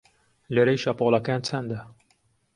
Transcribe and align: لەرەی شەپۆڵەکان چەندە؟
لەرەی 0.55 0.81
شەپۆڵەکان 0.83 1.41
چەندە؟ 1.47 1.79